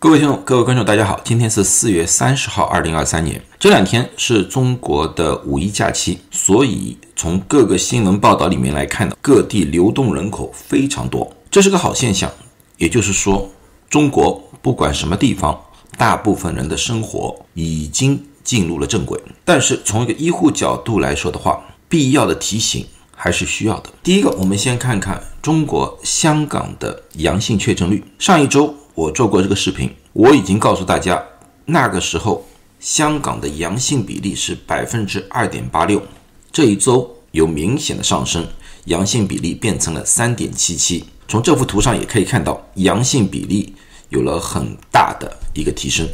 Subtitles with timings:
[0.00, 3.42] 各位听众、各位观众，大家好，今天是四月三十号，二零二三年。
[3.58, 12.30] 这两天是中国的五一假期，所以从各个新闻报道里面来看，各地流动人口非常多，这是个好现象。
[12.76, 13.50] 也就是说，
[13.90, 15.60] 中国不管什么地方，
[15.96, 19.20] 大部分人的生活已经进入了正轨。
[19.44, 22.86] 但是从一个医护角度来说的话，必要的提醒
[23.16, 23.90] 还是需要的。
[24.04, 28.72] 第一个，我们先看看中国香港的阳性确诊率，上一周。
[28.98, 31.24] 我做过这个视频，我已经告诉大家，
[31.66, 32.44] 那个时候
[32.80, 36.02] 香港的阳性比例是百分之二点八六，
[36.50, 38.44] 这一周有明显的上升，
[38.86, 41.04] 阳性比例变成了三点七七。
[41.28, 43.72] 从这幅图上也可以看到，阳性比例
[44.08, 46.04] 有了很大的一个提升。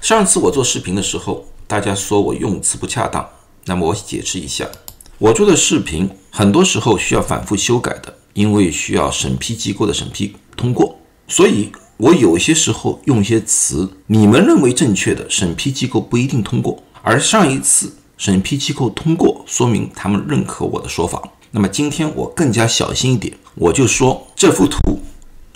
[0.00, 3.24] 上次我做视频的时候，大家说我用词不恰当，
[3.66, 4.68] 那么我解释一下，
[5.18, 11.70] 我做的视频很多时候需要反复修改的，因为需要审批机构的审批通过，所以。
[12.02, 16.82] 我有些时候用一些词，你们认为正确的，审批机构不一定通过。
[17.00, 21.22] 而上一次审批机构通过，说明他们认可我的说法。
[21.52, 25.00] 那么今天我更加小心一点，我就说这幅图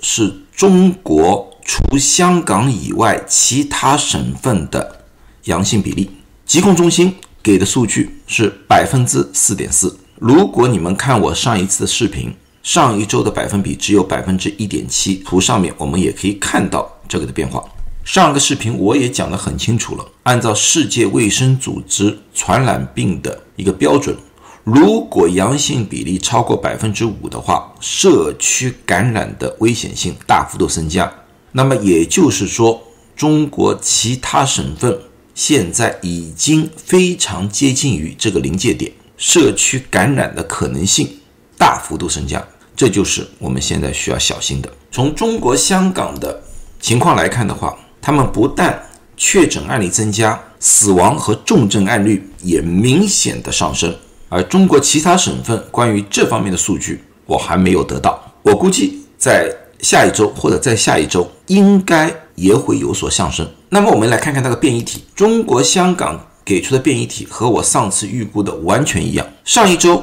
[0.00, 5.00] 是中国除香港以外其他省份的
[5.46, 6.08] 阳性比例，
[6.44, 9.98] 疾控中心给的数据是百分之四点四。
[10.20, 12.32] 如果你们看我上一次的视频。
[12.66, 17.64] 上一周的百分比只有百分之一点七，图上面我们也可以看到这个的变化。
[18.04, 24.16] 上个视频我也讲得很清楚了，按照世界卫生组织传染病的一个标准，
[24.64, 31.08] 如果阳性比例超过百分之五的话，社区感染的危险性大幅度增加。
[31.52, 32.82] 那么也就是说，
[33.14, 34.98] 中国其他省份
[35.36, 41.08] 现在已经非常接近于这个临界点，社区感染的可能性
[41.56, 42.44] 大幅度增加。
[42.76, 44.70] 这就是我们现在需要小心的。
[44.92, 46.42] 从中国香港的
[46.78, 48.80] 情况来看的话，他们不但
[49.16, 53.92] 确诊案例增加，死亡和重症案例也明显的上升。
[54.28, 58.22] 而中国其他省份关于这方面的数据，我还没有得到。
[58.42, 59.50] 我估计在
[59.80, 63.48] 下一周或者在下一周，应该也会有所上升。
[63.70, 69.26] 那么我们来看看那个变异体，中国香港给出的变异体和我上次预估的完全一样。
[69.44, 70.02] 上一周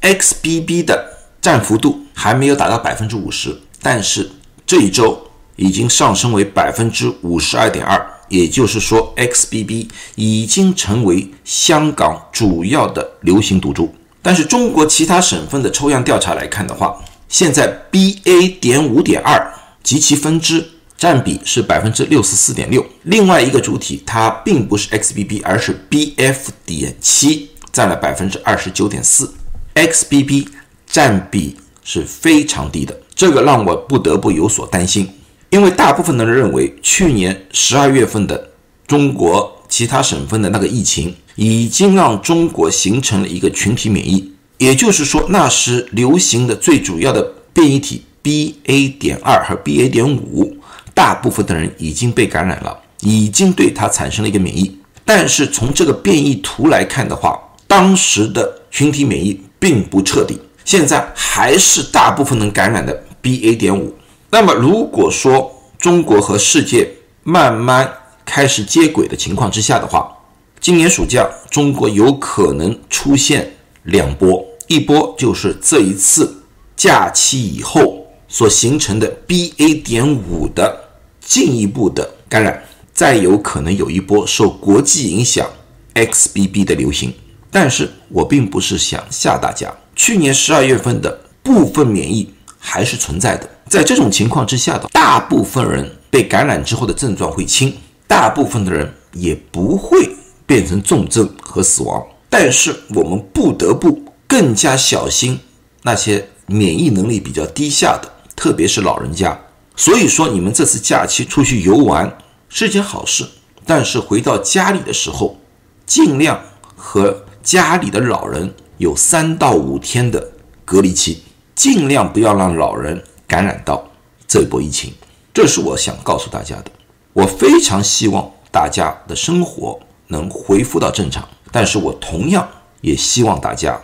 [0.00, 1.04] XBB 的
[1.42, 1.98] 占幅度。
[2.14, 4.30] 还没有达到百分之五十，但是
[4.64, 5.20] 这一周
[5.56, 13.92] 已经上升为百分之五十二点二，也就是说，XBB 已经成为香港主要的流行毒株。
[14.20, 18.60] 但是中国其他省份的抽样调查来看的话，现在 BA.
[18.60, 20.64] 点五点二及其分支
[20.96, 22.86] 占比是百分之六十四点六。
[23.02, 26.36] 另外一个主体它并不是 XBB，而是 BF.
[26.64, 29.34] 点七，占了百分之二十九点四。
[29.74, 30.46] XBB
[30.92, 31.56] 占比。
[31.84, 35.10] 是非常低的，这个让我不得不有所担心，
[35.50, 38.50] 因为大部分的人认为，去年十二月份的
[38.86, 47.20] 中国其他省份的那个疫情，已经让中国形成了一个群体免疫，也就是说，那时流行的最主要的
[47.52, 48.96] 变异体 BA.
[48.96, 49.90] 点二和 BA.
[49.90, 50.56] 点五，
[50.94, 54.78] 大部分的人已经被感染了，已经对它产生了一个免疫。
[55.04, 57.36] 但是从这个变异图来看的话，
[57.66, 60.38] 当时的群体免疫并不彻底。
[60.64, 63.56] 现在还是大部分能感染的 BA.
[63.56, 63.94] 点五。
[64.30, 66.88] 那么，如果说中国和世界
[67.22, 67.92] 慢慢
[68.24, 70.16] 开始接轨的情况之下的话，
[70.60, 73.52] 今年暑假中国有可能出现
[73.82, 76.42] 两波，一波就是这一次
[76.76, 79.82] 假期以后所形成的 BA.
[79.82, 80.80] 点五的
[81.20, 82.62] 进一步的感染，
[82.94, 85.46] 再有可能有一波受国际影响
[85.94, 87.12] XBB 的流行。
[87.50, 89.70] 但是我并不是想吓大家。
[89.94, 97.74] 去年十二月份的部分免疫还是存在的，在这种情况之下的大部分人被感染之后的症状会轻，
[98.06, 100.08] 大部分的人也不会
[100.46, 102.02] 变成重症和死亡。
[102.30, 105.38] 但是我们不得不更加小心
[105.82, 109.38] 那些免疫能力比较低下的，特别是老人家。
[109.76, 112.16] 所以说，你们这次假期出去游玩
[112.48, 113.26] 是件好事，
[113.66, 115.38] 但是回到家里的时候，
[115.86, 116.40] 尽量
[116.76, 118.54] 和家里的老人。
[118.82, 120.32] 有三到五天的
[120.64, 121.22] 隔离期，
[121.54, 123.88] 尽量不要让老人感染到
[124.26, 124.92] 这波疫情。
[125.32, 126.64] 这是我想告诉大家的。
[127.12, 132.48] 我非常希望大家的生活能恢复到正常，但是我同样
[132.80, 133.80] 也希望大家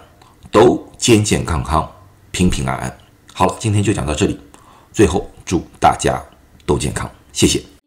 [0.51, 1.89] 都健健康康、
[2.33, 2.99] 平平安安。
[3.33, 4.37] 好了，今天就讲到这里。
[4.93, 6.21] 最后，祝大家
[6.67, 7.78] 都健康，谢谢。